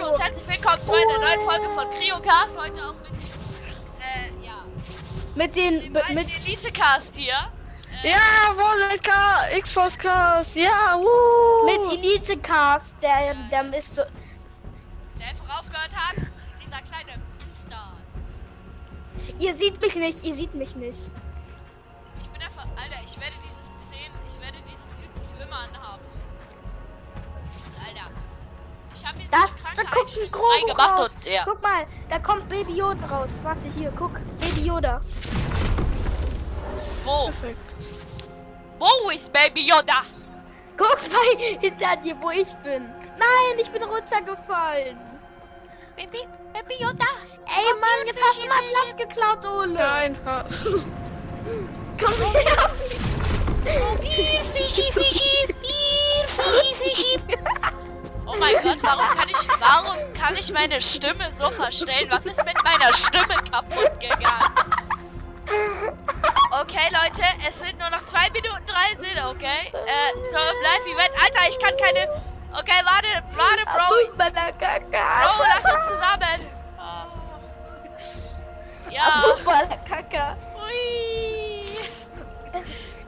hallo 0.00 0.12
und 0.12 0.20
herzlich 0.20 0.48
willkommen 0.48 0.82
zu 0.82 0.92
einer 0.92 1.18
neuen 1.18 1.40
Folge 1.40 1.70
von 1.70 1.90
CryoCast. 1.90 2.58
Heute 2.58 2.84
auch 2.84 2.94
mit, 2.94 3.12
äh, 4.00 4.46
ja, 4.46 4.64
Mit 5.34 5.56
den. 5.56 5.92
Mit, 5.92 6.08
mit, 6.10 6.46
Elite-Cast 6.46 7.16
hier. 7.16 7.34
Ja, 8.02 8.56
Wallet 8.56 9.06
X-Force 9.58 9.98
Cars, 9.98 10.54
ja, 10.54 10.96
wuh. 10.96 11.66
mit 11.66 11.98
Elite 11.98 12.38
Cast, 12.38 12.96
der, 13.02 13.34
der 13.50 13.74
ist 13.74 13.94
so. 13.94 14.02
Der 15.18 15.26
einfach 15.28 15.60
aufgehört 15.60 15.94
hat. 15.94 16.16
Dieser 16.16 16.80
kleine 16.82 17.20
Bastard. 17.38 18.22
Ihr 19.38 19.54
seht 19.54 19.80
mich 19.80 19.94
nicht, 19.96 20.24
ihr 20.24 20.34
seht 20.34 20.54
mich 20.54 20.74
nicht. 20.76 21.10
Ich 22.22 22.28
bin 22.28 22.42
einfach, 22.42 22.66
Alter, 22.76 23.02
ich 23.04 23.20
werde 23.20 23.36
dieses 23.46 23.90
10, 23.90 23.98
ich 24.28 24.40
werde 24.40 24.58
dieses 24.66 24.94
Üben 24.94 25.36
für 25.36 25.42
immer 25.42 25.58
anhaben. 25.58 26.04
Alter. 27.86 28.10
Ich 28.94 29.06
habe 29.06 29.18
jetzt 29.20 29.32
Das, 29.32 29.56
da 29.76 29.82
guckt 29.82 30.18
ein 30.22 30.30
Grogu 30.30 30.72
raus. 30.72 31.10
und 31.10 31.24
ja. 31.24 31.44
Guck 31.44 31.62
mal, 31.62 31.86
da 32.08 32.18
kommt 32.18 32.48
Baby 32.48 32.74
Yoda 32.74 33.06
raus. 33.06 33.28
Warte 33.42 33.68
hier, 33.68 33.92
guck. 33.96 34.12
Baby 34.40 34.66
Yoda. 34.66 35.00
Wo? 37.04 37.24
Perfekt. 37.26 37.58
Wo 38.78 39.10
ist 39.10 39.32
Baby 39.32 39.68
Yoda? 39.68 40.02
Guck 40.76 40.98
mal 41.12 41.44
hinter 41.60 41.96
dir, 42.02 42.16
wo 42.20 42.30
ich 42.30 42.52
bin. 42.62 42.82
Nein, 43.18 43.58
ich 43.60 43.68
bin 43.70 43.82
runtergefallen. 43.82 44.98
Baby, 45.96 46.26
Baby 46.54 46.82
Yoda. 46.82 47.06
Ey, 47.46 47.72
Mann, 47.80 48.06
jetzt 48.06 48.20
hast 48.22 48.42
du 48.42 48.48
mal 48.48 48.62
Platz 48.70 48.96
geklaut, 48.96 49.44
Ole. 49.44 50.14
Fass. 50.24 50.86
Komm 51.98 52.32
her. 52.32 52.70
Hier, 54.00 54.40
Fischi, 54.52 54.90
Fischi, 54.92 55.54
hier, 55.60 56.26
Fischi, 56.26 56.74
Fischi. 56.76 57.20
Oh 58.32 58.36
mein 58.38 58.54
Gott, 58.62 58.78
warum 58.82 59.06
kann 59.16 59.28
ich, 59.28 59.48
warum 59.58 59.96
kann 60.14 60.36
ich 60.36 60.52
meine 60.52 60.80
Stimme 60.80 61.32
so 61.32 61.50
verstellen? 61.50 62.08
Was 62.10 62.26
ist 62.26 62.44
mit 62.44 62.62
meiner 62.62 62.92
Stimme 62.92 63.34
kaputt 63.50 63.98
gegangen? 63.98 64.54
Okay, 66.60 66.88
Leute, 66.92 67.24
es 67.48 67.58
sind 67.58 67.76
nur 67.80 67.90
noch 67.90 68.04
2 68.06 68.30
Minuten 68.30 68.64
13, 68.66 69.24
okay? 69.26 69.72
Äh, 69.72 70.12
zum 70.30 70.38
Live-Event. 70.62 71.10
Alter, 71.20 71.48
ich 71.48 71.58
kann 71.58 71.76
keine... 71.76 72.06
Okay, 72.52 72.80
warte, 72.84 73.08
warte, 73.36 73.64
Bro. 73.64 73.94
Bro, 75.26 75.44
lass 75.48 75.64
uns 75.74 75.86
zusammen. 75.88 76.46
Ja. 78.90 79.24
Abu 79.24 79.44
Balakaka. 79.44 80.36
Ui. 80.56 81.64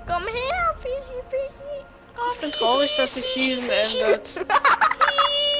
Komm 0.07 0.23
her, 0.27 0.75
Fischi, 0.81 1.23
Fischi. 1.31 1.85
Ich 2.35 2.41
bin 2.41 2.53
traurig, 2.53 2.95
dass 2.97 3.15
die 3.15 3.21
Season 3.21 3.69
endet. 3.71 4.41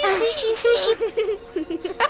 Fischi, 0.09 0.57
Fischi. 0.57 1.79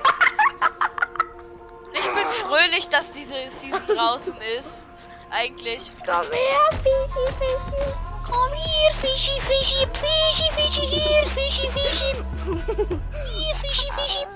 Ich 1.94 2.00
bin 2.08 2.26
fröhlich, 2.48 2.88
dass 2.88 3.10
diese 3.10 3.48
Season 3.48 3.86
draußen 3.86 4.34
ist. 4.56 4.86
Eigentlich. 5.30 5.92
Komm 6.04 6.24
her, 6.32 6.70
Fischi, 6.82 7.26
Fischi. 7.38 7.92
Komm 8.26 8.52
hier, 8.54 8.92
Fischi, 8.94 9.40
Fischi, 9.40 9.86
Fischi, 9.92 10.50
Fischi, 10.56 10.86
hier, 10.86 11.26
Fischi, 11.26 11.68
Fischi. 11.68 12.16
Hier, 12.46 13.54
Fischi, 13.56 13.92
Fischi. 13.92 14.26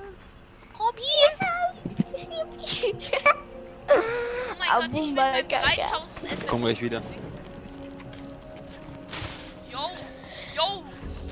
Komm 0.77 0.95
hier. 0.97 1.31
Fischi, 2.13 2.93
Fischi. 2.95 3.17
Oh 3.89 4.55
mein 4.59 4.69
Gott, 4.69 5.01
ich 5.01 5.07
bin 5.07 5.15
beim 5.15 5.35
Abumbalakaka. 5.35 5.63
3000 5.63 6.31
FPS. 6.31 6.47
Komm 6.47 6.61
gleich 6.63 6.83
wieder. 6.83 7.01
Yo, 9.71 9.91
yo, 10.55 10.85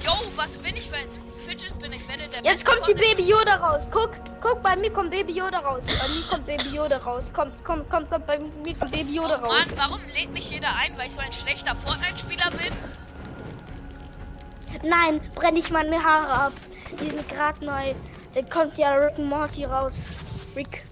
yo, 0.05 0.13
was 0.37 0.57
bin 0.59 0.77
ich 0.77 0.89
für 0.89 0.97
ein 0.97 1.09
Fidget 1.45 1.71
Spinner? 1.71 1.97
Werde 2.09 2.29
der 2.29 2.43
Jetzt 2.43 2.65
kommt 2.65 2.87
die 2.89 2.95
Baby 2.95 3.23
Yoda 3.23 3.57
raus. 3.57 3.87
Guck, 3.91 4.11
guck, 4.41 4.63
bei 4.63 4.77
mir 4.77 4.93
kommt 4.93 5.11
Baby 5.11 5.33
Yoda 5.33 5.59
raus. 5.59 5.83
Bei 5.87 6.09
mir 6.09 6.23
kommt 6.29 6.47
Baby 6.47 6.75
Yoda 6.75 6.99
raus. 6.99 7.25
Kommt, 7.33 7.65
kommt, 7.65 7.89
kommt, 7.91 8.11
kommt, 8.11 8.27
bei 8.27 8.39
mir 8.39 8.75
kommt 8.75 8.93
Baby 8.93 9.15
Yoda 9.15 9.37
Och, 9.37 9.43
raus. 9.45 9.67
Mann, 9.67 9.79
warum 9.79 10.01
lädt 10.15 10.33
mich 10.33 10.51
jeder 10.51 10.75
ein, 10.77 10.97
weil 10.97 11.07
ich 11.07 11.13
so 11.13 11.21
ein 11.21 11.33
schlechter 11.33 11.75
Fortnite-Spieler 11.77 12.51
bin? 12.51 12.73
Nein, 14.83 15.21
brenne 15.35 15.59
ich 15.59 15.71
meine 15.71 16.03
Haare 16.03 16.47
ab. 16.47 16.53
Die 17.01 17.11
sind 17.11 17.29
gerade 17.29 17.65
neu. 17.65 17.95
Dann 18.35 18.49
kommt 18.51 18.77
ja 18.77 18.95
Rick 18.95 19.19
und 19.19 19.29
Morty 19.29 19.65
raus. 19.65 20.09
Rick. 20.57 20.85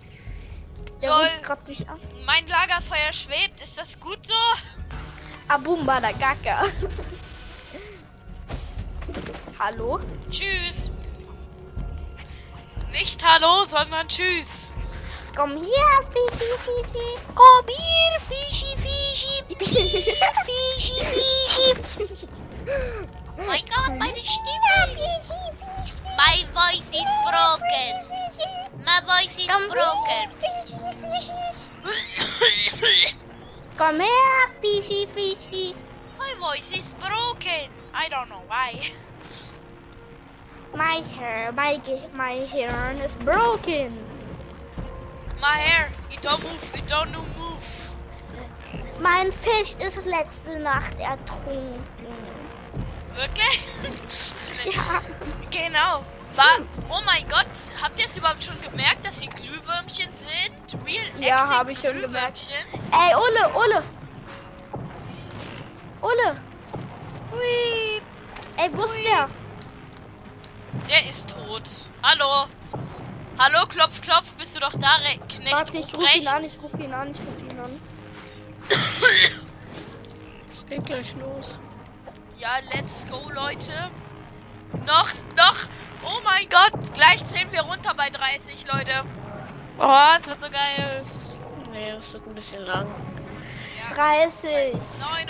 Der 1.00 1.10
Lol. 1.10 1.18
ruft 1.24 1.42
grad 1.42 1.68
dich 1.68 1.88
an. 1.88 1.98
Mein 2.24 2.46
Lagerfeuer 2.46 3.12
schwebt, 3.12 3.60
ist 3.60 3.76
das 3.76 3.98
gut 3.98 4.24
so? 4.26 4.34
Abumba 5.48 6.00
da 6.00 6.12
Gaka. 6.12 6.64
Hallo? 9.64 10.00
Tschüss. 10.28 10.90
Nicht 12.90 13.22
Hallo, 13.24 13.62
sondern 13.62 14.08
Tschüss. 14.08 14.72
Komm 15.36 15.50
her, 15.50 16.02
Fischi, 16.10 16.50
Fischi. 16.64 17.06
Komm 17.32 17.66
hier, 17.68 18.20
Fischi, 18.28 18.76
Fischi, 18.76 19.44
Fischi, 19.60 21.04
Fischi. 21.04 22.28
Oh 23.38 23.42
mein 23.46 23.64
Gott, 23.66 23.96
meine 24.00 24.20
Stimme. 24.20 24.74
My 26.16 26.44
voice 26.52 26.90
is 26.90 27.10
broken. 27.22 27.92
My 28.84 29.00
voice 29.06 29.38
is 29.38 29.46
Komm 29.46 29.68
broken. 29.68 30.28
Komm 33.78 34.00
her, 34.00 34.48
Fischi, 34.60 35.06
Fischi. 35.14 35.76
My 36.18 36.34
voice 36.40 36.72
is 36.72 36.94
broken. 36.94 37.70
I 37.94 38.08
don't 38.08 38.28
know 38.28 38.42
why. 38.48 38.92
My 40.74 41.02
hair, 41.18 41.52
my, 41.52 41.80
my 42.14 42.32
hair 42.46 42.94
is 43.04 43.14
broken. 43.16 43.92
My 45.40 45.56
hair, 45.58 45.90
it 46.10 46.22
don't 46.22 46.42
move, 46.42 46.74
it 46.74 46.86
don't 46.86 47.10
move. 47.12 47.58
Mein 49.00 49.32
Fisch 49.32 49.74
ist 49.78 50.04
letzte 50.06 50.58
Nacht 50.60 50.98
ertrunken. 50.98 51.82
Wirklich? 53.14 53.60
Ja. 54.64 55.02
Genau. 55.50 56.04
War, 56.36 56.44
oh 56.88 57.00
mein 57.04 57.28
Gott, 57.28 57.48
habt 57.82 57.98
ihr 57.98 58.04
es 58.06 58.16
überhaupt 58.16 58.44
schon 58.44 58.54
gemerkt, 58.62 59.04
dass 59.04 59.20
hier 59.20 59.28
Glühwürmchen 59.30 60.08
sind? 60.14 60.86
Real 60.86 61.04
Ja, 61.18 61.38
acting 61.42 61.56
hab 61.58 61.68
ich 61.68 61.78
schon 61.80 62.00
gemerkt. 62.00 62.48
Ey, 62.92 63.14
Ole, 63.16 63.54
Ole. 63.56 63.82
Ole, 66.00 66.36
Hui, 67.32 68.00
ey, 68.56 68.70
wo 68.72 68.84
ist 68.84 68.96
der? 68.96 69.28
Der 70.88 71.08
ist 71.08 71.30
tot. 71.30 71.62
Hallo? 72.02 72.46
Hallo, 73.38 73.66
klopf, 73.66 74.00
klopf, 74.02 74.32
bist 74.38 74.54
du 74.56 74.60
doch 74.60 74.72
da, 74.72 74.96
Re 74.96 75.18
Knecht 75.28 75.52
Warte, 75.52 75.78
ich 75.78 75.94
ruf 75.94 76.14
ihn 76.14 76.28
an, 76.28 76.44
ich 76.44 76.62
ruf 76.62 76.74
ihn 76.78 76.92
an, 76.92 77.10
ich 77.10 77.18
ruf 77.18 77.40
ihn 77.40 77.58
an. 77.58 77.80
Es 80.48 80.66
geht 80.66 80.84
gleich 80.84 81.14
los. 81.16 81.58
Ja, 82.38 82.56
let's 82.74 83.06
go, 83.08 83.30
Leute. 83.30 83.90
Noch, 84.86 85.08
noch. 85.36 85.56
Oh 86.04 86.20
mein 86.24 86.48
Gott, 86.48 86.94
gleich 86.94 87.26
zählen 87.26 87.50
wir 87.52 87.62
runter 87.62 87.94
bei 87.94 88.10
30, 88.10 88.66
Leute. 88.72 89.04
Oh, 89.78 90.16
es 90.18 90.26
wird 90.26 90.40
so 90.40 90.50
geil. 90.50 91.04
Nee, 91.70 91.92
das 91.92 92.12
wird 92.12 92.26
ein 92.26 92.34
bisschen 92.34 92.64
lang. 92.64 92.86
30, 93.94 94.72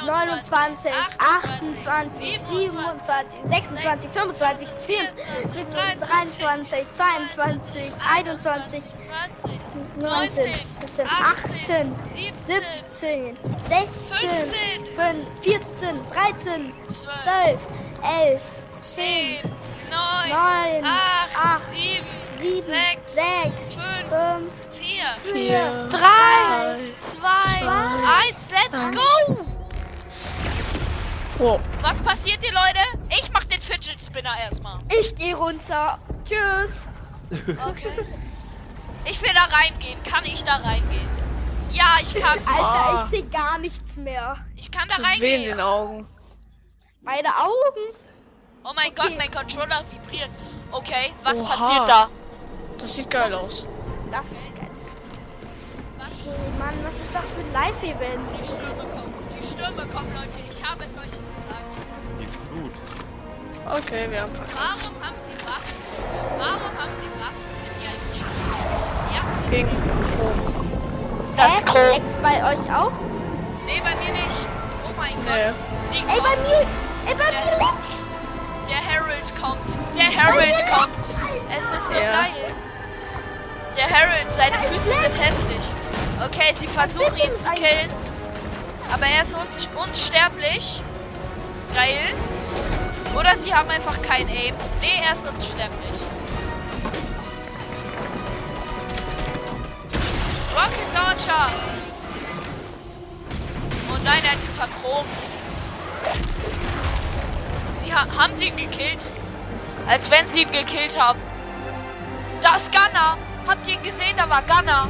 29, 0.07 0.41
28, 0.43 0.93
27, 1.61 2.11
26, 2.11 2.73
25, 2.75 3.79
24, 3.79 4.33
23, 4.33 5.09
22, 5.53 6.01
21, 6.01 6.65
19, 6.65 6.73
18, 6.73 7.29
17, 7.29 7.93
16, 7.99 8.39
14, 8.39 8.83
13, 8.83 9.03
12, 9.99 10.23
11, 10.23 11.07
10, 11.73 11.97
9, 19.89 20.29
9, 20.31 20.83
8, 20.83 21.51
8, 22.43 22.63
7, 22.63 22.83
7, 22.83 22.83
6, 22.83 23.03
6, 23.13 23.77
5, 23.77 24.11
5, 24.11 24.51
4, 25.25 25.33
4, 25.33 25.89
3, 25.91 26.93
2, 26.97 27.19
zwei, 27.21 27.69
1, 28.29 28.51
let's 28.51 28.85
eins. 28.87 28.97
go! 28.97 29.47
Wow. 31.39 31.61
Was 31.81 32.01
passiert 32.01 32.43
hier, 32.43 32.53
Leute? 32.53 33.09
Ich 33.21 33.33
mach 33.33 33.45
den 33.45 33.61
Fidget 33.61 34.01
Spinner 34.01 34.35
erstmal. 34.39 34.79
Ich 35.01 35.15
geh 35.17 35.33
runter. 35.33 35.99
Tschüss. 36.25 36.87
Okay. 37.31 37.91
Ich 39.05 39.21
will 39.23 39.31
da 39.35 39.45
reingehen. 39.57 40.01
Kann 40.05 40.25
ich 40.25 40.45
da 40.45 40.57
reingehen? 40.57 41.09
Ja, 41.73 41.97
ich 42.01 42.15
kann. 42.15 42.39
Alter, 42.47 42.63
Ah. 42.63 43.03
ich 43.05 43.11
sehe 43.11 43.25
gar 43.27 43.59
nichts 43.59 43.97
mehr. 43.97 44.37
Ich 44.55 44.71
kann 44.71 44.89
da 44.89 44.97
weh 44.99 45.01
in 45.01 45.05
reingehen. 45.07 45.45
den 45.47 45.61
Augen. 45.61 46.07
Meine 47.01 47.29
Augen. 47.29 47.97
Oh 48.65 48.71
mein 48.77 48.93
Okay. 48.93 49.09
Gott, 49.09 49.19
mein 49.19 49.31
Controller 49.31 49.83
vibriert. 49.91 50.31
Okay, 50.71 51.13
was 51.25 51.41
Oha. 51.43 51.49
passiert 51.57 51.89
da? 51.89 52.09
Das 52.79 52.95
sieht 52.95 53.11
geil 53.11 53.35
aus. 53.35 53.67
Das 54.13 54.31
ist 54.31 54.55
geil. 54.55 54.69
Ist 57.13 57.21
das 57.23 57.31
für 57.31 57.41
ein 57.41 57.53
Live-Event? 57.53 58.31
Die 58.33 58.47
Stürme 58.47 58.85
kommen. 58.89 59.15
Die 59.39 59.47
Stürme 59.47 59.87
kommen, 59.93 60.13
Leute. 60.15 60.39
Ich 60.51 60.63
habe 60.65 60.85
es 60.85 60.97
euch 60.97 61.13
zu 61.13 61.35
sagen. 61.45 61.69
Nichts 62.19 62.39
gut. 62.51 62.73
Okay, 63.67 64.07
wir 64.11 64.23
haben 64.23 64.35
verkackt. 64.35 64.57
Warum 64.57 65.05
haben 65.05 65.17
sie 65.27 65.47
Waffen? 65.47 65.77
Warum 66.39 66.73
haben 66.79 66.95
sie 67.01 67.21
Waffen? 67.21 67.43
gegen 69.51 69.69
Chrom. 69.69 70.33
Das 71.37 71.59
Hä? 71.59 71.65
Chrom. 71.67 71.91
Leckt's 71.93 72.15
bei 72.23 72.37
euch 72.53 72.75
auch? 72.75 72.93
Nee, 73.67 73.83
bei 73.85 73.95
mir 74.03 74.13
nicht. 74.15 74.47
Oh 74.87 74.93
mein 74.97 75.13
Nee. 75.25 75.45
Gott. 75.45 75.55
Sie 75.91 75.99
Ey, 75.99 76.21
bei 76.23 76.37
mir, 76.41 76.67
ey, 77.07 77.15
bei 77.15 77.25
Ja. 77.25 77.45
mir 77.45 77.59
leckt's. 77.59 77.93
Der 78.71 78.81
Harold 78.81 79.29
kommt. 79.39 79.69
Der 79.95 80.11
Harold 80.17 80.55
kommt. 80.73 81.07
Es 81.55 81.65
ist 81.71 81.91
so 81.91 81.95
Ja. 81.97 82.23
geil. 82.23 82.55
Der 83.77 83.91
Harold, 83.91 84.33
seine 84.33 84.57
Füße 84.57 84.85
sind 85.03 85.19
hässlich. 85.21 85.82
Okay, 86.25 86.55
sie 86.55 86.69
versuchen 86.69 87.17
ihn 87.17 87.37
zu 87.37 87.51
killen. 87.51 87.91
Aber 88.93 89.07
er 89.07 89.23
ist 89.23 89.35
uns 89.35 89.69
unsterblich. 89.75 90.83
Geil. 91.75 92.15
Oder 93.17 93.37
sie 93.37 93.53
haben 93.53 93.69
einfach 93.71 94.01
kein 94.03 94.29
Aim. 94.29 94.55
Nee, 94.81 95.01
er 95.05 95.15
ist 95.15 95.29
unsterblich. 95.29 96.01
Rocket 100.55 100.95
Launcher. 100.95 101.47
Oh 103.91 103.99
nein, 104.05 104.23
er 104.23 104.31
hat 104.31 104.39
ihn 104.39 104.55
verchromt. 104.55 105.09
Sie 107.73 107.93
ha 107.93 108.07
haben 108.17 108.37
sie 108.37 108.49
ihn 108.49 108.57
gekillt. 108.57 109.11
Als 109.89 110.11
wenn 110.11 110.29
sie 110.29 110.43
ihn 110.43 110.53
gekillt 110.53 110.99
haben. 110.99 111.21
Das 112.43 112.71
Gunner. 112.71 113.17
Habt 113.49 113.67
ihr 113.67 113.75
ihn 113.75 113.83
gesehen? 113.83 114.17
Da 114.17 114.31
war 114.31 114.43
Gunner. 114.43 114.89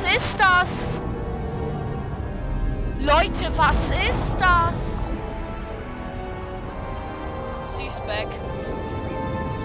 Was 0.00 0.14
ist 0.14 0.38
das? 0.38 1.00
Leute, 3.00 3.50
was 3.56 3.90
ist 3.90 4.36
das? 4.38 5.10
Sie 7.66 7.86
ist 7.86 8.06
back. 8.06 8.28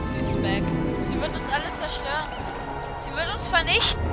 Sie 0.07 0.17
ist 0.17 0.41
back. 0.41 0.63
Sie 1.03 1.21
wird 1.21 1.35
uns 1.35 1.47
alle 1.49 1.71
zerstören. 1.75 2.25
Sie 2.97 3.11
wird 3.11 3.31
uns 3.31 3.47
vernichten. 3.47 4.12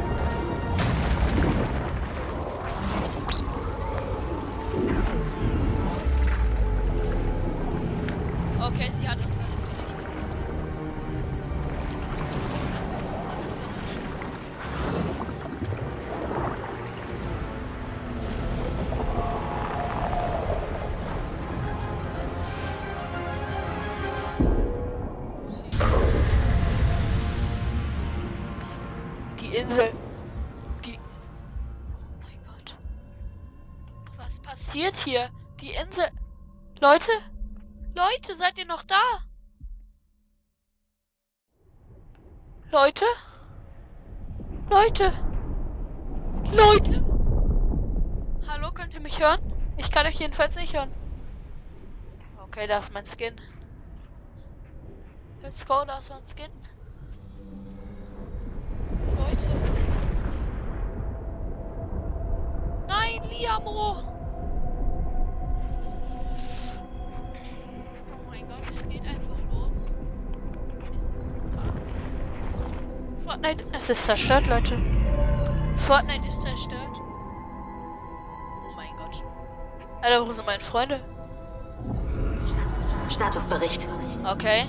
Insel. 29.54 29.92
Die. 30.84 30.98
Oh 30.98 32.22
mein 32.22 32.38
Gott. 32.46 32.76
Was 34.16 34.38
passiert 34.40 34.96
hier? 34.96 35.30
Die 35.60 35.70
Insel. 35.70 36.08
Leute? 36.80 37.10
Leute, 37.94 38.36
seid 38.36 38.58
ihr 38.58 38.66
noch 38.66 38.82
da? 38.82 39.02
Leute? 42.70 43.04
Leute? 44.70 45.12
Leute? 46.52 47.04
Hallo, 48.48 48.70
könnt 48.72 48.94
ihr 48.94 49.00
mich 49.00 49.20
hören? 49.20 49.40
Ich 49.76 49.90
kann 49.90 50.06
euch 50.06 50.20
jedenfalls 50.20 50.54
nicht 50.54 50.74
hören. 50.74 50.92
Okay, 52.44 52.66
da 52.66 52.78
ist 52.78 52.92
mein 52.92 53.06
Skin. 53.06 53.40
Let's 55.42 55.66
go, 55.66 55.84
da 55.84 55.98
ist 55.98 56.10
mein 56.10 56.22
Skin. 56.28 56.50
Leute. 59.46 59.60
Nein, 62.88 63.20
Liamo! 63.30 63.96
Oh 68.12 68.30
mein 68.30 68.46
Gott, 68.48 68.70
es 68.72 68.88
geht 68.88 69.02
einfach 69.06 69.36
los. 69.52 69.94
Es 70.98 71.10
ist 71.10 71.26
so 71.26 71.32
krass. 71.32 71.74
Fortnite, 73.24 73.64
es 73.72 73.90
ist 73.90 74.04
zerstört, 74.04 74.46
Leute. 74.46 74.76
Fortnite 75.78 76.26
ist 76.26 76.42
zerstört. 76.42 77.00
Oh 78.68 78.76
mein 78.76 78.94
Gott. 78.96 79.22
Alter, 80.02 80.26
wo 80.26 80.32
sind 80.32 80.46
meine 80.46 80.60
Freunde? 80.60 81.00
Statusbericht. 83.08 83.88
Okay. 84.24 84.66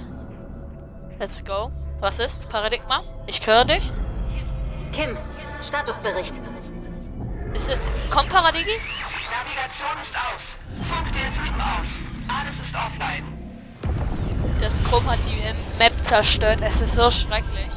Let's 1.20 1.44
go. 1.44 1.72
Was 2.00 2.18
ist? 2.18 2.48
Paradigma? 2.50 3.04
Ich 3.28 3.46
höre 3.46 3.66
dich. 3.66 3.92
Kim, 4.92 5.18
Statusbericht. 5.66 6.36
Ist 7.54 7.70
es. 7.70 7.78
Kommt 8.10 8.30
Paradigi? 8.30 8.78
Navigation 9.32 9.98
ist 10.02 10.16
aus. 10.18 10.58
Funk 10.82 11.12
der 11.14 11.32
7 11.32 11.62
aus. 11.62 12.02
Alles 12.28 12.60
ist 12.60 12.76
offline. 12.76 13.42
Das 14.60 14.84
Chrom 14.84 15.10
hat 15.10 15.20
die 15.26 15.42
Map 15.80 15.98
zerstört. 16.04 16.62
Es 16.62 16.82
ist 16.82 16.96
so 16.96 17.10
schrecklich. 17.10 17.74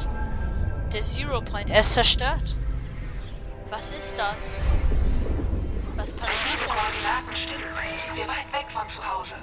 Der 0.93 1.01
Zero 1.01 1.41
Point, 1.41 1.71
er 1.71 1.81
ist 1.81 1.95
zerstört. 1.95 2.57
Was 3.71 3.91
ist 3.91 4.19
das? 4.19 4.61
Was 5.97 6.13
passiert 6.13 6.55
Diese? 6.55 6.65
Koordinaten 6.65 7.35
stimmen. 7.35 7.65
Sind 7.97 8.17
wir 8.17 8.29
weit 8.29 8.53
weg 8.53 8.67
von 8.71 8.89
zu 8.89 9.01
Hause. 9.09 9.37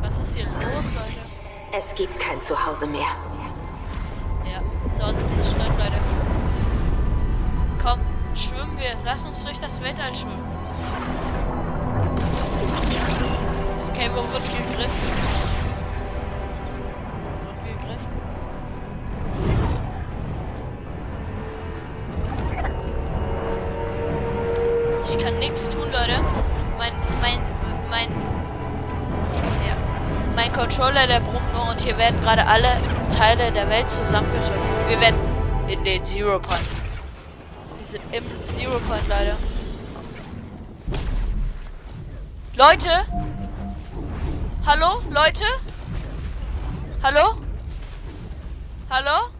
Was 0.00 0.18
ist 0.18 0.36
hier 0.36 0.44
los, 0.44 0.94
Leute? 0.94 1.20
Es 1.72 1.94
gibt 1.94 2.20
kein 2.20 2.40
Zuhause 2.42 2.86
mehr. 2.86 3.08
Hause 5.04 5.20
ist 5.20 5.34
zerstört, 5.34 5.72
Leute. 5.76 6.00
Komm, 7.82 8.00
schwimmen 8.34 8.78
wir. 8.78 8.94
Lass 9.04 9.26
uns 9.26 9.44
durch 9.44 9.60
das 9.60 9.82
Weltall 9.82 10.14
schwimmen. 10.16 10.42
Okay, 13.90 14.08
wo 14.12 14.16
wurden 14.16 14.48
wir 14.48 14.64
gegriffen? 14.66 15.08
Wo 17.42 17.46
wurden 17.46 17.64
wir 17.66 17.72
gegriffen? 17.74 18.08
Ich 25.04 25.18
kann 25.18 25.38
nichts 25.38 25.68
tun, 25.68 25.82
Leute. 25.92 26.18
Mein, 26.78 26.94
mein, 27.20 27.40
mein, 27.90 28.10
ja, 29.66 29.76
mein 30.34 30.50
Controller, 30.54 31.06
der 31.06 31.20
brummt 31.20 31.52
nur 31.52 31.68
und 31.68 31.82
hier 31.82 31.98
werden 31.98 32.18
gerade 32.22 32.46
alle 32.46 32.78
Teile 33.14 33.52
der 33.52 33.68
Welt 33.68 33.90
zusammengedrückt. 33.90 34.73
Wir 34.86 35.00
werden 35.00 35.18
in 35.68 35.82
den 35.82 36.04
Zero 36.04 36.38
Point. 36.38 36.60
Wir 37.78 37.86
sind 37.86 38.02
im 38.12 38.24
Zero 38.46 38.78
Point, 38.80 39.08
Leute. 39.08 39.36
Leute? 42.54 43.06
Hallo? 44.66 45.00
Leute? 45.10 45.44
Hallo? 47.02 47.36
Hallo? 48.90 49.33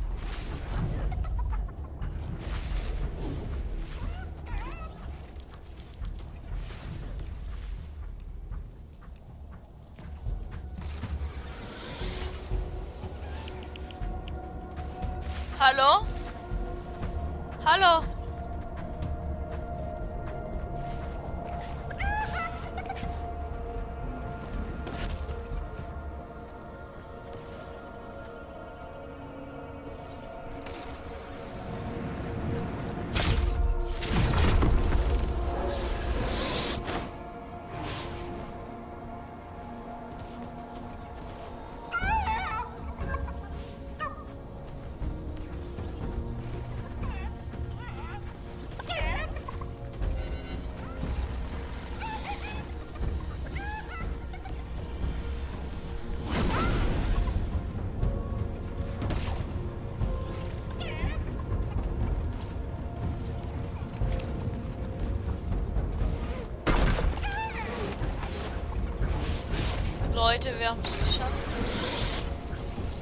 Leute, 70.44 70.58
wir 70.58 70.70
haben 70.70 70.80
es 70.84 70.98
geschafft. 70.98 71.32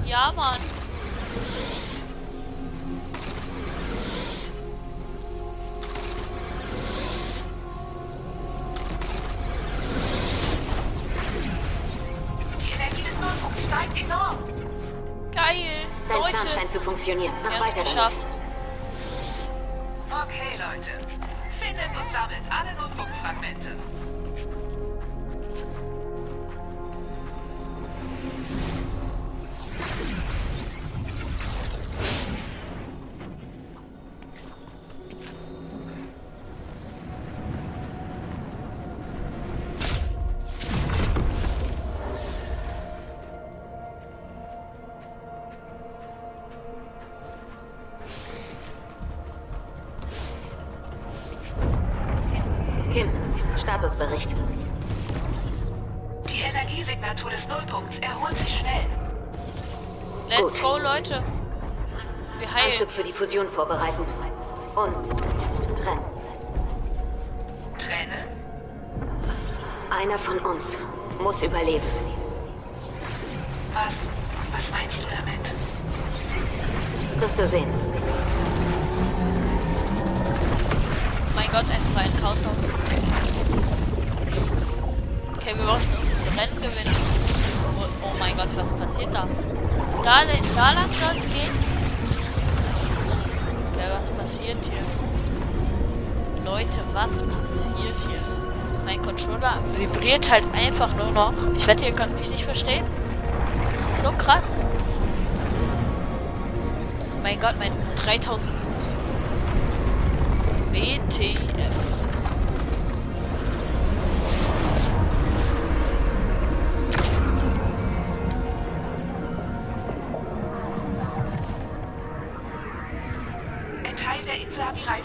Ja, 0.05 0.31
Mann. 0.33 0.72
Statusbericht. 53.83 54.33
Die 56.29 56.39
Energiesignatur 56.39 57.31
des 57.31 57.45
Nullpunkts 57.49 57.99
erholt 57.99 58.37
sich 58.37 58.59
schnell. 58.59 58.85
Let's 60.29 60.61
Gut. 60.61 60.61
go, 60.61 60.77
Leute. 60.77 61.21
Wir 62.39 62.53
heilen. 62.53 62.71
Anzug 62.71 62.89
für 62.91 63.03
die 63.03 63.11
Fusion 63.11 63.49
vorbereiten. 63.49 64.05
Und 64.75 65.09
trennen. 65.77 65.99
Trennen? 67.77 68.27
Einer 69.89 70.17
von 70.17 70.39
uns 70.39 70.79
muss 71.19 71.43
überleben. 71.43 71.83
Was? 73.73 73.97
Was 74.53 74.71
meinst 74.71 75.03
du 75.03 75.07
damit? 75.09 75.51
Wirst 77.19 77.37
du 77.37 77.45
sehen. 77.45 77.67
mein 81.35 81.47
Gott, 81.51 81.65
ein 81.69 81.81
freien 81.93 82.21
Chaosraum. 82.21 82.82
Okay, 85.45 85.57
wir 85.57 85.65
müssen 85.65 85.89
ein 86.31 86.39
Rennen 86.39 86.55
gewinnen. 86.55 86.95
Oh, 87.77 87.83
oh 88.01 88.11
mein 88.17 88.37
Gott, 88.37 88.55
was 88.55 88.71
passiert 88.71 89.13
da? 89.13 89.27
Da, 90.01 90.23
da 90.55 90.71
lang 90.71 90.89
soll 90.89 91.17
es 91.19 91.27
gehen? 91.27 91.51
Okay, 93.73 93.89
was 93.91 94.09
passiert 94.11 94.57
hier? 94.63 96.45
Leute, 96.45 96.79
was 96.93 97.23
passiert 97.23 97.99
hier? 97.99 98.21
Mein 98.85 99.01
Controller 99.01 99.59
vibriert 99.77 100.31
halt 100.31 100.45
einfach 100.53 100.95
nur 100.95 101.11
noch. 101.11 101.33
Ich 101.57 101.67
wette, 101.67 101.87
ihr 101.87 101.93
könnt 101.93 102.17
mich 102.17 102.31
nicht 102.31 102.45
verstehen. 102.45 102.85
Das 103.75 103.89
ist 103.89 104.01
so 104.01 104.13
krass. 104.13 104.63
Mein 107.21 107.37
Gott, 107.41 107.55
mein 107.59 107.73
3000 107.97 108.55
WTF. 110.71 111.92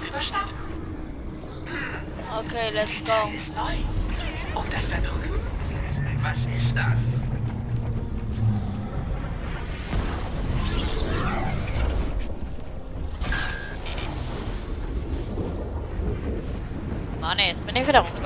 Überstanden. 0.09 0.55
Okay, 2.39 2.71
let's 2.73 3.03
go. 3.05 3.31
ist 3.35 3.55
neu. 3.55 3.75
Und 4.55 4.73
das 4.73 4.91
da 4.91 4.99
drüben? 4.99 5.41
Was 6.23 6.47
ist 6.47 6.77
das? 6.77 6.99
Mann, 17.21 17.39
jetzt 17.39 17.67
bin 17.67 17.77
ich 17.77 17.87
wieder 17.87 18.01
runtergefallen. 18.01 18.18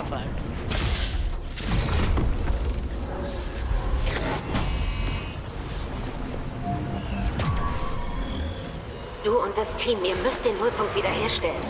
Team, 9.82 10.04
ihr 10.04 10.14
müsst 10.16 10.44
den 10.44 10.56
Nullpunkt 10.60 10.94
wiederherstellen. 10.94 11.60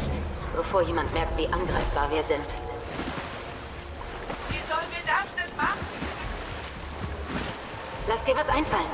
Bevor 0.55 0.83
jemand 0.83 1.11
merkt, 1.15 1.35
wie 1.39 1.47
angreifbar 1.47 2.11
wir 2.11 2.23
sind. 2.23 2.45
Wie 4.51 4.61
sollen 4.69 4.91
wir 4.91 5.01
das 5.07 5.35
denn 5.35 5.57
machen? 5.57 5.79
Lass 8.09 8.23
dir 8.25 8.37
was 8.37 8.51
einfallen. 8.51 8.85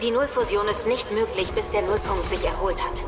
Die 0.00 0.10
Nullfusion 0.10 0.66
ist 0.68 0.86
nicht 0.86 1.12
möglich, 1.12 1.52
bis 1.52 1.68
der 1.68 1.82
Nullpunkt 1.82 2.30
sich 2.30 2.46
erholt 2.46 2.82
hat. 2.82 3.02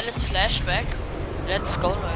Geiles 0.00 0.24
Flashback. 0.24 0.86
Let's 1.46 1.76
go, 1.76 1.88
Leute. 1.88 2.09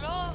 Carlos. 0.00 0.25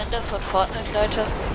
Ende 0.00 0.16
von 0.22 0.40
Fortnite, 0.40 0.92
Leute? 0.94 1.49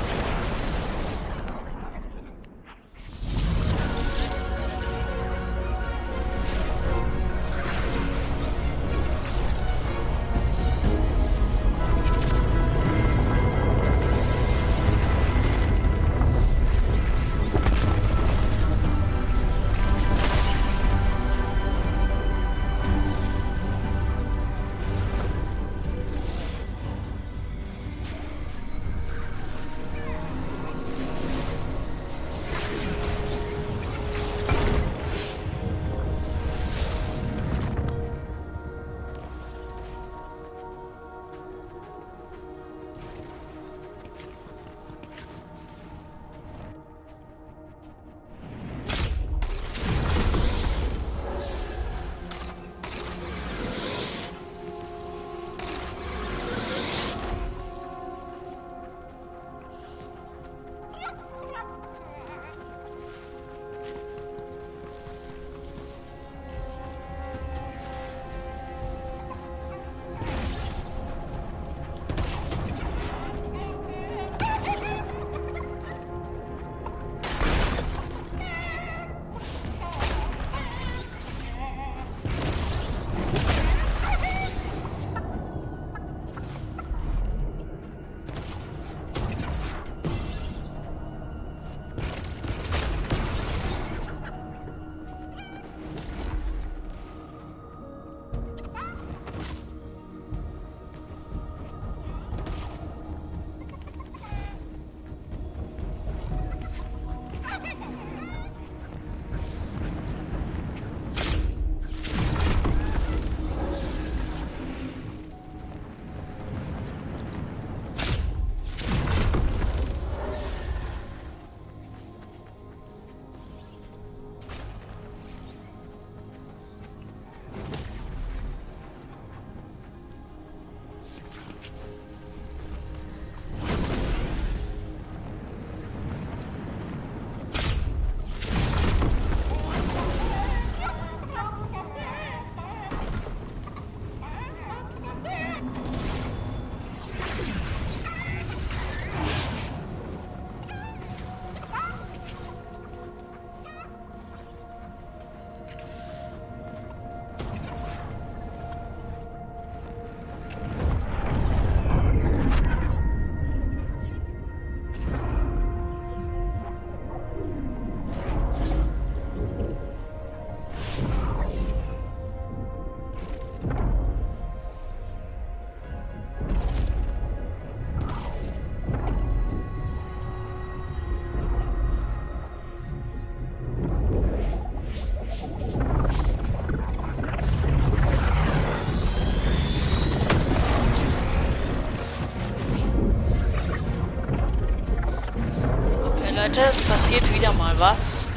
Wieder 197.45 197.53
mal 197.53 197.79
was. 197.79 198.27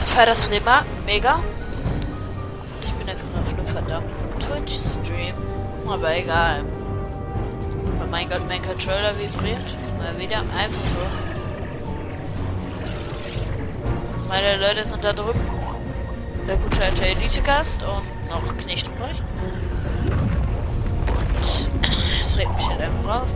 Ich 0.00 0.06
feiere 0.06 0.26
das 0.26 0.50
Thema 0.50 0.84
mega. 1.06 1.40
Ich 2.82 2.92
bin 2.92 3.08
einfach 3.08 3.24
auf 3.42 3.54
einem 3.54 3.66
verdammten 3.66 4.40
Twitch-Stream. 4.40 5.34
Aber 5.88 6.14
egal. 6.16 6.64
Oh 8.02 8.06
mein 8.10 8.28
Gott, 8.28 8.46
mein 8.46 8.62
Controller 8.62 9.14
vibriert. 9.18 9.74
Mal 9.98 10.18
wieder 10.18 10.40
einfach 10.40 10.84
so. 10.92 11.06
Meine 14.28 14.58
Leute 14.58 14.86
sind 14.86 15.02
da 15.02 15.14
drüben. 15.14 15.40
Der 16.46 16.56
gute 16.56 16.84
alte 16.84 17.06
Elite-Gast 17.06 17.82
und 17.84 18.28
noch 18.28 18.54
Knecht 18.58 18.88
euch. 18.88 19.22
Und 21.10 21.70
es 22.20 22.36
regt 22.36 22.54
mich 22.54 22.68
halt 22.68 22.82
einfach 22.82 23.22
auf 23.22 23.30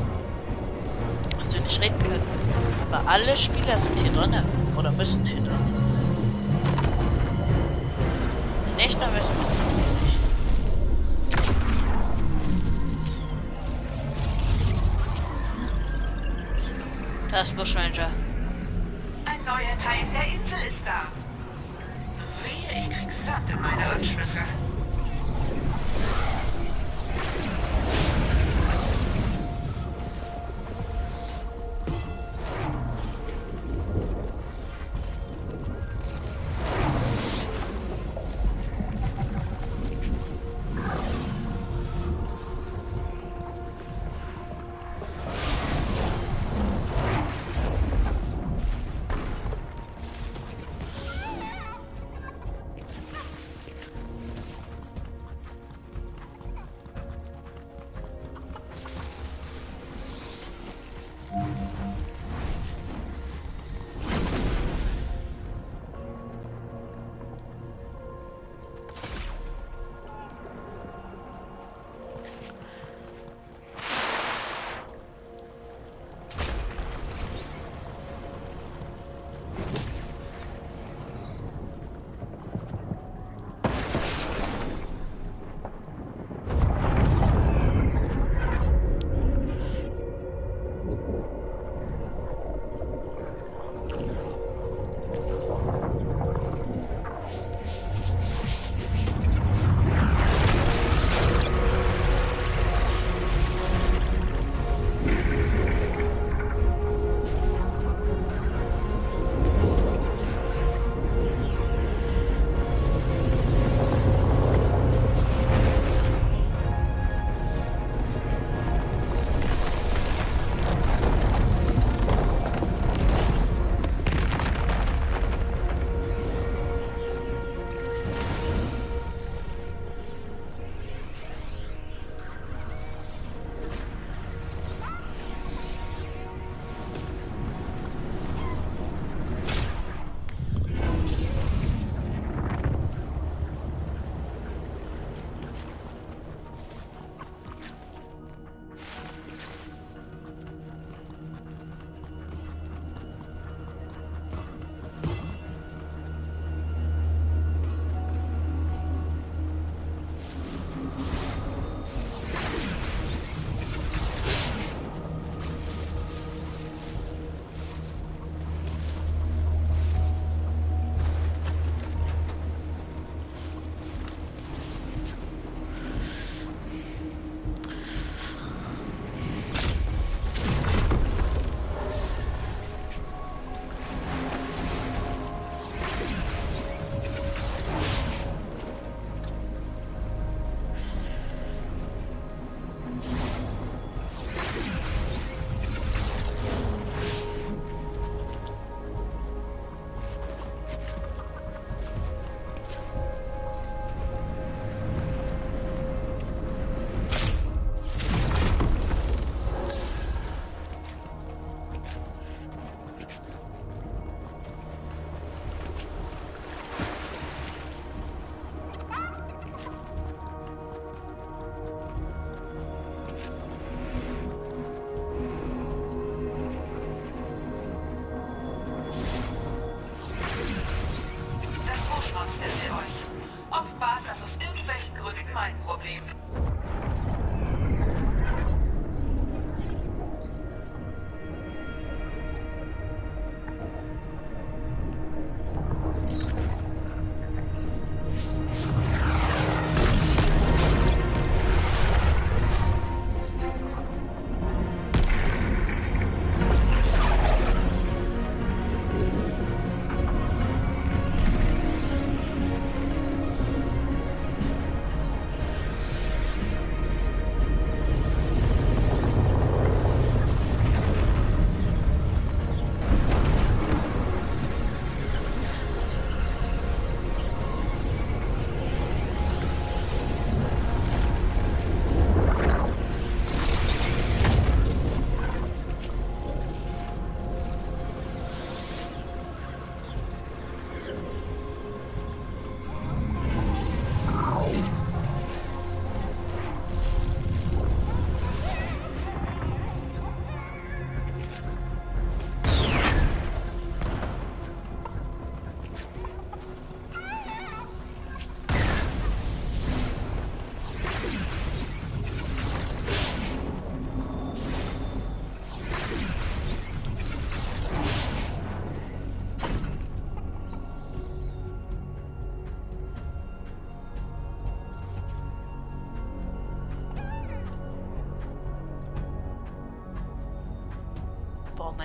dass 1.48 1.54
wir 1.54 1.60
nicht 1.62 1.80
reden 1.80 1.98
können. 1.98 2.57
Aber 2.90 3.08
alle 3.08 3.36
Spieler 3.36 3.78
sind 3.78 3.98
hier 4.00 4.12
drin. 4.12 4.34
Oder 4.76 4.92
müssen 4.92 5.24
hier 5.26 5.40
drin 5.40 5.74
sein. 5.74 5.86
Nicht, 8.76 9.00
dann 9.00 9.14
wissen 9.14 9.34
wir 9.36 9.46
es 17.40 17.50
ist 17.50 17.56
Bush 17.56 17.76
Ranger. 17.76 18.10
Ein 19.24 19.44
neuer 19.44 19.78
Teil 19.78 20.04
der 20.12 20.26
Insel 20.34 20.58
ist 20.66 20.84
da. 20.84 21.06
Wehe 22.42 22.80
ich 22.80 22.90
krieg 22.90 23.12
Sand 23.12 23.48
in 23.50 23.60
meine 23.60 23.86
Anschlüsse. 23.86 24.40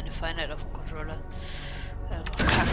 Meine 0.04 0.12
Feinheit 0.12 0.52
auf 0.52 0.62
dem 0.62 0.74
Controller. 0.74 1.18
Einfach 2.10 2.36
kacke. 2.36 2.70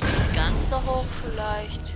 Nicht 0.00 0.34
ganz 0.34 0.70
so 0.70 0.76
hoch 0.76 1.04
vielleicht. 1.22 1.91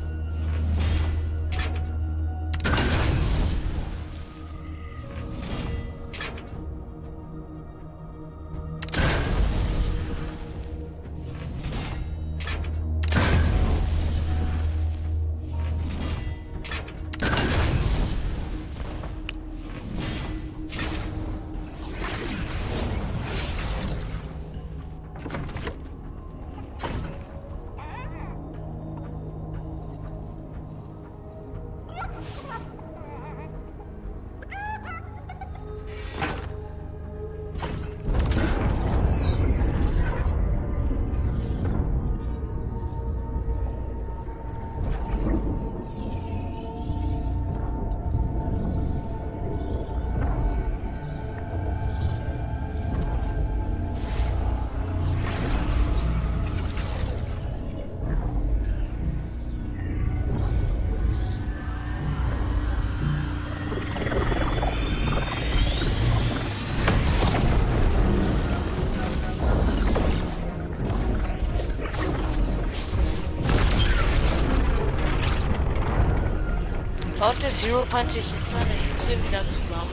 Baut 77.37 77.43
der 77.43 77.51
Zero 77.51 77.85
Point 77.91 78.11
sich 78.11 78.25
in 78.33 78.51
seiner 78.51 78.75
Insel 78.91 79.23
wieder 79.27 79.43
zusammen? 79.51 79.91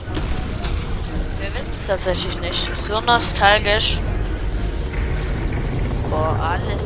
Wir 1.40 1.54
wissen 1.54 1.72
es 1.76 1.86
tatsächlich 1.86 2.40
nicht. 2.40 2.68
Ist 2.68 2.86
so 2.86 3.02
nostalgisch. 3.02 3.98
Boah, 6.08 6.38
alles 6.40 6.83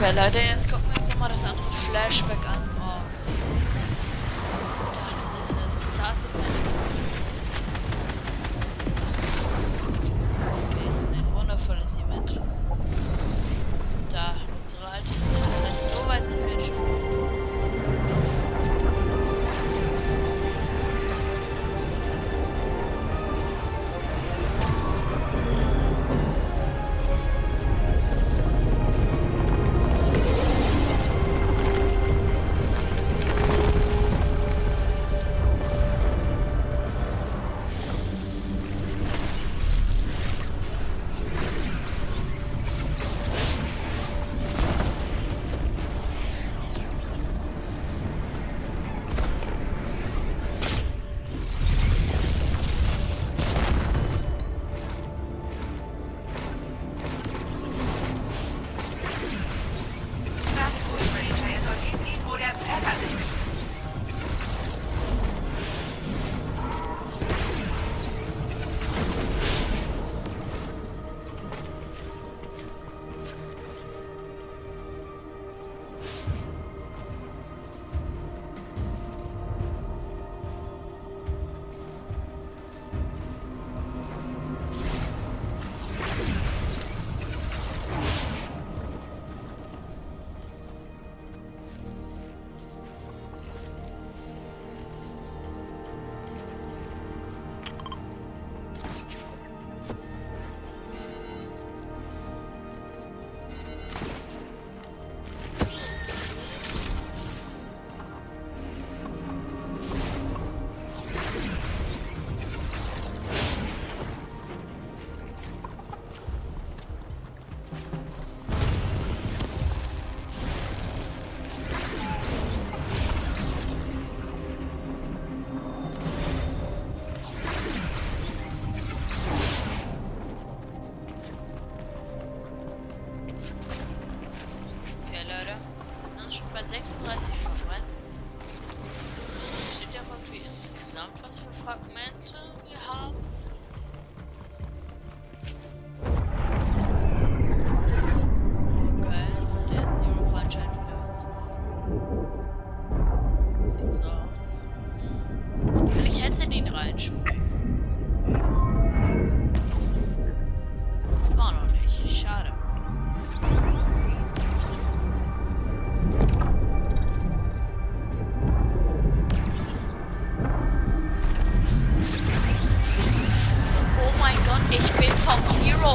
Okay, 0.00 0.16
Leute, 0.16 0.38
jetzt 0.38 0.66
gucken 0.70 0.86
wir 0.94 1.02
uns 1.02 1.10
nochmal 1.10 1.28
das 1.28 1.44
andere 1.44 1.70
Flashback 1.70 2.39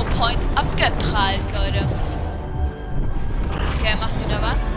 Point 0.04 0.46
abgeprallt, 0.56 1.40
Leute. 1.54 1.86
Okay, 3.78 3.96
macht 4.00 4.20
wieder 4.20 4.42
was? 4.42 4.76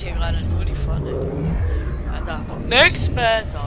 hier 0.00 0.12
gerade 0.12 0.40
nur 0.42 0.64
die 0.64 0.74
vorne. 0.74 1.12
Also, 2.12 2.32
nix 2.68 3.10
besser. 3.10 3.63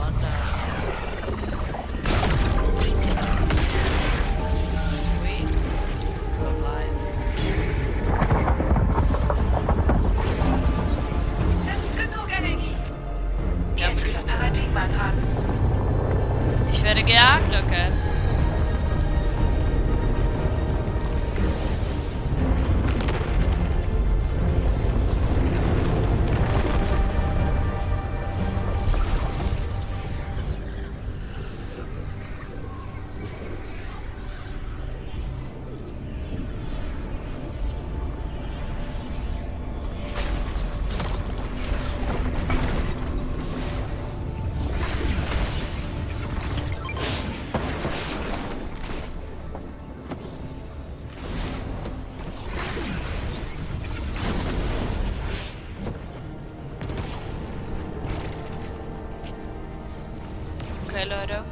Okay, 60.98 61.08
Leute. 61.08 61.44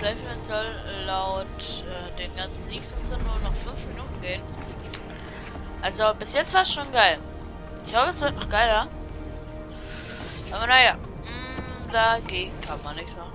Das 0.00 0.46
soll 0.46 0.64
laut 1.06 1.46
äh, 1.48 2.16
den 2.16 2.36
ganzen 2.36 2.70
Leaks 2.70 2.92
und 2.92 3.04
so 3.04 3.16
nur 3.16 3.36
noch 3.42 3.54
5 3.56 3.84
Minuten 3.86 4.20
gehen. 4.20 4.42
Also, 5.80 6.04
bis 6.16 6.34
jetzt 6.34 6.54
war 6.54 6.62
es 6.62 6.72
schon 6.72 6.90
geil. 6.92 7.18
Ich 7.84 7.96
hoffe, 7.96 8.10
es 8.10 8.20
wird 8.20 8.36
noch 8.36 8.48
geiler. 8.48 8.86
Aber 10.52 10.66
naja, 10.68 10.94
mh, 10.94 11.92
dagegen 11.92 12.60
kann 12.60 12.80
man 12.84 12.94
nichts 12.94 13.16
machen. 13.16 13.32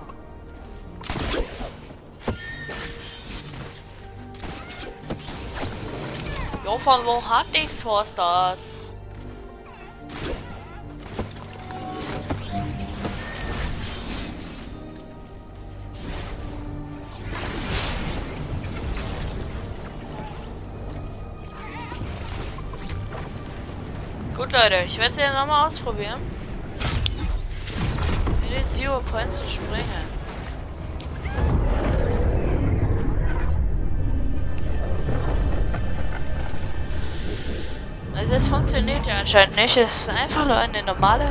Jo, 6.64 6.78
von 6.78 7.04
wo 7.04 7.22
hat 7.28 7.46
X-Force 7.52 8.14
das? 8.14 8.87
Leute, 24.60 24.82
ich 24.86 24.98
werde 24.98 25.12
es 25.12 25.16
ja 25.18 25.32
nochmal 25.32 25.68
ausprobieren. 25.68 26.20
In 28.48 28.54
den 28.54 28.68
Zero 28.68 28.98
Point 29.08 29.32
zu 29.32 29.48
springen. 29.48 29.84
Also 38.16 38.34
es 38.34 38.48
funktioniert 38.48 39.06
ja 39.06 39.20
anscheinend 39.20 39.54
nicht. 39.54 39.76
Es 39.76 40.00
ist 40.00 40.10
einfach 40.10 40.44
nur 40.44 40.56
eine 40.56 40.82
normale 40.82 41.30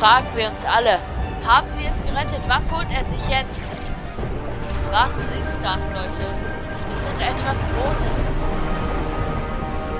fragen 0.00 0.28
wir 0.34 0.48
uns 0.48 0.64
alle, 0.64 0.98
haben 1.46 1.68
wir 1.76 1.90
es 1.90 2.02
gerettet? 2.02 2.48
Was 2.48 2.72
holt 2.72 2.90
er 2.90 3.04
sich 3.04 3.28
jetzt? 3.28 3.68
Was 4.90 5.28
ist 5.28 5.62
das, 5.62 5.92
Leute? 5.92 6.24
Es 6.90 7.00
ist 7.00 7.20
etwas 7.20 7.66
Großes. 7.68 8.34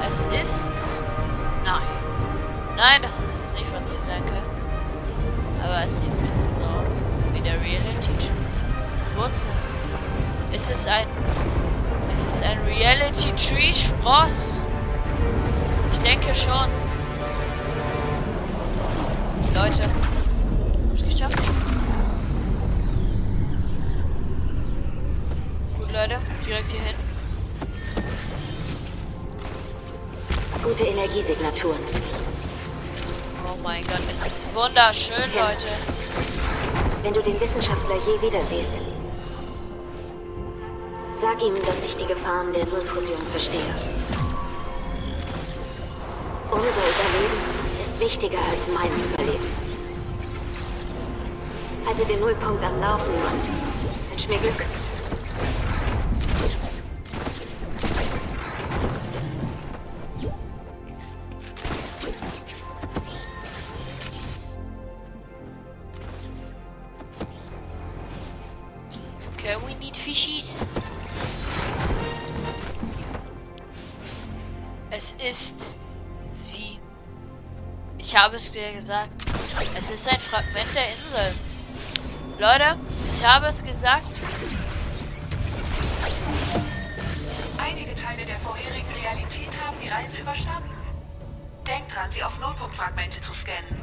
Es 0.09 0.22
ist... 0.40 1.03
Nein. 1.66 1.82
Nein, 2.78 3.03
das 3.03 3.20
ist 3.20 3.38
es 3.38 3.53
nicht, 3.53 3.70
was 3.74 3.92
ich 3.92 4.01
denke. 4.11 4.32
Aber 5.62 5.84
es 5.84 6.01
sieht 6.01 6.09
ein 6.09 6.24
bisschen 6.24 6.57
so 6.57 6.64
aus. 6.64 7.05
Wie 7.34 7.42
der 7.42 7.61
Reality 7.61 8.14
Tree. 8.14 9.20
Wurzel. 9.20 9.51
Es 10.51 10.70
ist 10.70 10.88
ein... 10.88 11.07
Es 12.14 12.26
ist 12.26 12.42
ein 12.42 12.59
Reality 12.61 13.32
Tree 13.32 13.74
Spross. 13.74 14.64
Ich 15.92 15.98
denke 15.98 16.34
schon. 16.34 16.89
Leute. 19.61 19.82
Hab's 20.88 21.04
geschafft. 21.04 21.38
Gut, 25.76 25.92
Leute. 25.92 26.18
Direkt 26.46 26.70
hier 26.70 26.80
hin. 26.80 26.96
Gute 30.64 30.84
Energiesignaturen. 30.84 31.76
Oh 33.44 33.58
mein 33.62 33.86
Gott, 33.86 34.00
es 34.08 34.24
ist 34.24 34.54
wunderschön, 34.54 35.30
Ja. 35.36 35.50
Leute. 35.50 35.68
Wenn 37.02 37.12
du 37.12 37.20
den 37.20 37.38
Wissenschaftler 37.38 37.96
je 37.96 38.26
wieder 38.26 38.42
siehst, 38.46 38.80
sag 41.16 41.42
ihm, 41.42 41.54
dass 41.66 41.84
ich 41.84 41.96
die 41.96 42.06
Gefahren 42.06 42.50
der 42.54 42.64
Nullfusion 42.64 43.20
verstehe. 43.30 43.74
Unser 46.50 46.66
Überleben 46.66 46.80
ist 46.80 46.89
wichtiger 48.01 48.38
als 48.38 48.72
mein 48.72 48.90
Überleben. 48.90 49.44
Halte 51.86 52.05
den 52.07 52.20
Nullpunkt 52.20 52.64
am 52.64 52.80
Laufen 52.80 53.12
und 53.12 54.11
wünsch 54.11 54.28
mir 54.28 54.38
Glück. 54.38 54.64
Habe 78.20 78.36
es 78.36 78.52
dir 78.52 78.72
gesagt. 78.74 79.08
Es 79.78 79.90
ist 79.90 80.06
ein 80.06 80.20
Fragment 80.20 80.74
der 80.74 80.90
Insel. 80.90 81.34
Leute, 82.38 82.78
ich 83.10 83.24
habe 83.24 83.46
es 83.46 83.64
gesagt. 83.64 84.04
Einige 87.56 87.94
Teile 87.94 88.26
der 88.26 88.38
vorherigen 88.38 88.92
Realität 88.92 89.48
haben 89.64 89.76
die 89.82 89.88
Reise 89.88 90.18
überstanden. 90.18 90.68
Denkt 91.66 91.94
dran, 91.94 92.10
sie 92.10 92.22
auf 92.22 92.38
Nullpunktfragmente 92.38 93.22
zu 93.22 93.32
scannen. 93.32 93.79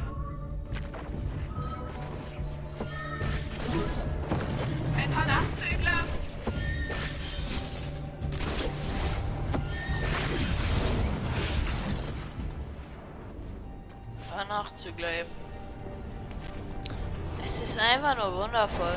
Nachzügler 14.78 15.12
eben. 15.12 15.30
Es 17.44 17.62
ist 17.62 17.80
einfach 17.80 18.16
nur 18.16 18.42
wundervoll. 18.42 18.94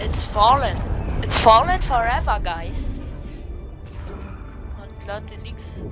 It's 0.00 0.24
fallen. 0.24 0.76
It's 1.22 1.38
fallen 1.38 1.80
forever, 1.82 2.40
guys. 2.42 2.98
Und 4.82 5.06
Leute, 5.06 5.38
nix. 5.42 5.86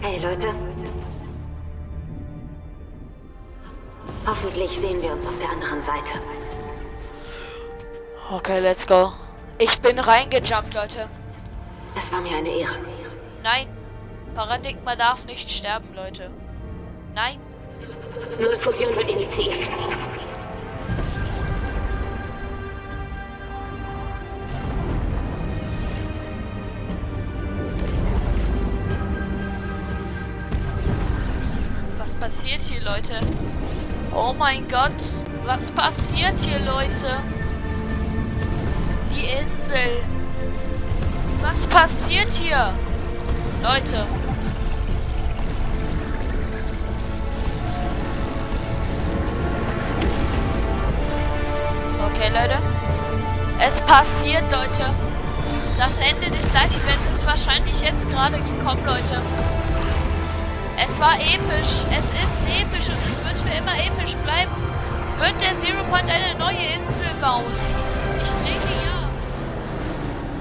Hey 0.00 0.20
Leute. 0.20 0.54
Hoffentlich 4.26 4.78
sehen 4.78 5.00
wir 5.00 5.12
uns 5.12 5.24
auf 5.24 5.38
der 5.38 5.50
anderen 5.50 5.80
Seite. 5.80 6.12
Okay, 8.30 8.58
let's 8.58 8.84
go. 8.86 9.12
Ich 9.58 9.78
bin 9.80 10.00
reingejumpt, 10.00 10.74
Leute. 10.74 11.08
Es 11.96 12.10
war 12.12 12.20
mir 12.20 12.36
eine 12.36 12.48
Ehre. 12.48 12.74
Nein. 13.44 13.68
Paradigma 14.34 14.96
darf 14.96 15.24
nicht 15.26 15.50
sterben, 15.50 15.94
Leute. 15.94 16.30
Nein. 17.14 17.40
Nullfusion 18.38 18.94
wird 18.96 19.10
initiiert. 19.10 19.70
Was 31.96 32.14
passiert 32.16 32.60
hier, 32.60 32.82
Leute? 32.82 33.20
Oh 34.18 34.32
mein 34.32 34.66
Gott. 34.66 34.96
Was 35.44 35.70
passiert 35.70 36.40
hier, 36.40 36.58
Leute? 36.60 37.20
Die 39.12 39.26
Insel. 39.26 40.02
Was 41.42 41.66
passiert 41.66 42.32
hier? 42.32 42.72
Leute. 43.62 44.06
Okay, 52.06 52.30
Leute. 52.30 52.58
Es 53.60 53.82
passiert, 53.82 54.50
Leute. 54.50 54.94
Das 55.76 55.98
Ende 55.98 56.34
des 56.34 56.54
Live-Events 56.54 57.10
ist 57.10 57.26
wahrscheinlich 57.26 57.82
jetzt 57.82 58.08
gerade 58.08 58.38
gekommen, 58.38 58.82
Leute. 58.86 59.20
Es 60.78 61.00
war 61.00 61.18
episch. 61.18 61.84
Es 61.90 62.04
ist 62.12 62.38
episch 62.60 62.88
und 62.88 63.06
es 63.06 63.24
wird 63.24 63.38
für 63.38 63.58
immer 63.58 63.74
episch 63.78 64.14
bleiben. 64.16 64.52
Wird 65.18 65.40
der 65.40 65.54
Zero 65.54 65.82
Point 65.88 66.08
eine 66.10 66.38
neue 66.38 66.56
Insel 66.56 67.10
bauen? 67.20 67.44
Ich 68.22 68.30
denke 68.30 68.74
ja. 68.84 69.08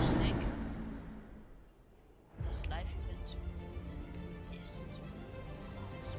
Ich 0.01 0.09
denke. 0.17 0.45
Das 2.45 2.65
Live-Event 2.65 3.37
ist. 4.59 4.99
Das 5.99 6.17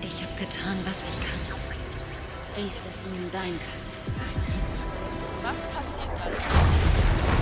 Ich 0.00 0.22
habe 0.22 0.34
getan, 0.38 0.78
was 0.84 1.02
ich 1.02 1.18
kann. 1.26 1.58
Dies 2.56 2.66
ist 2.66 3.06
nun 3.08 3.30
dein. 3.32 3.58
Was 5.42 5.66
passiert 5.66 6.08
dann? 6.16 7.33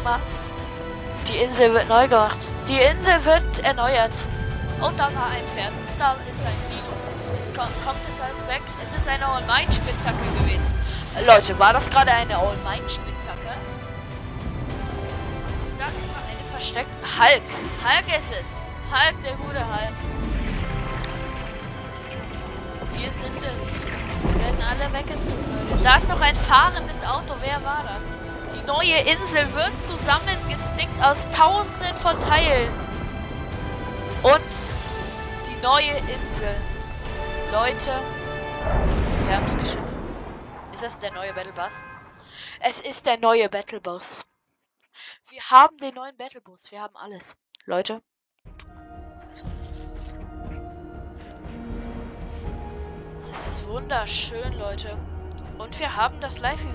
Paradigma? 0.00 0.20
Die 1.28 1.36
Insel 1.36 1.74
wird 1.74 1.88
neu 1.88 2.08
gemacht. 2.08 2.48
Die 2.68 2.78
Insel 2.78 3.24
wird 3.24 3.58
erneuert. 3.60 4.12
Und 4.80 4.98
da 4.98 5.04
war 5.04 5.26
ein 5.26 5.44
Pferd. 5.54 5.72
Da 5.98 6.16
ist 6.30 6.44
ein 6.44 6.52
Dino. 6.68 6.82
Es 7.38 7.52
kommt, 7.52 7.72
kommt 7.84 8.00
es 8.08 8.20
alles 8.20 8.40
weg. 8.48 8.62
Es 8.82 8.92
ist 8.92 9.06
eine 9.06 9.26
All-Might-Spitzhacke 9.26 10.24
gewesen. 10.42 10.66
Leute, 11.26 11.58
war 11.58 11.72
das 11.72 11.90
gerade 11.90 12.12
eine 12.12 12.36
All-Might-Spitzhacke? 12.36 13.54
Ist 15.64 15.78
da 15.78 15.84
etwa 15.84 16.18
eine 16.28 16.44
versteckte 16.50 16.90
Hulk? 17.18 17.42
Hulk 17.84 18.18
ist 18.18 18.32
es. 18.32 18.60
Hulk, 18.90 19.22
der 19.22 19.34
gute 19.34 19.60
Hulk. 19.60 19.94
Wir 22.96 23.10
sind 23.10 23.36
es. 23.50 23.86
Wir 24.22 24.44
werden 24.44 24.62
alle 24.68 24.92
weggezogen. 24.92 25.82
Da 25.82 25.96
ist 25.96 26.08
noch 26.08 26.20
ein 26.20 26.34
fahrendes 26.34 27.02
Auto. 27.04 27.34
Wer 27.40 27.62
war 27.64 27.82
das? 27.84 28.09
Neue 28.70 29.00
Insel 29.00 29.52
wird 29.52 29.82
zusammengestickt 29.82 31.02
aus 31.02 31.28
tausenden 31.32 31.92
von 31.96 32.20
Teilen. 32.20 32.72
Und 34.22 34.40
die 35.48 35.60
neue 35.60 35.90
Insel. 35.90 36.54
Leute, 37.50 37.90
wir 39.26 39.36
haben 39.36 39.44
es 39.44 39.56
geschafft. 39.56 39.92
Ist 40.72 40.84
das 40.84 40.98
der 41.00 41.10
neue 41.10 41.32
Battle 41.32 41.52
Bus? 41.52 41.82
Es 42.60 42.80
ist 42.80 43.06
der 43.06 43.18
neue 43.18 43.48
Battle 43.48 43.80
Bus. 43.80 44.24
Wir 45.30 45.42
haben 45.50 45.76
den 45.78 45.94
neuen 45.94 46.16
Battle 46.16 46.40
Bus. 46.40 46.70
Wir 46.70 46.80
haben 46.80 46.94
alles. 46.96 47.36
Leute. 47.64 48.00
Es 53.32 53.46
ist 53.46 53.66
wunderschön, 53.66 54.56
Leute. 54.60 54.96
Und 55.58 55.76
wir 55.80 55.96
haben 55.96 56.20
das 56.20 56.38
Live-Event. 56.38 56.68